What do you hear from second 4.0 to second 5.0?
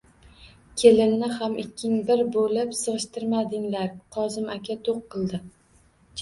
Kozim aka do`q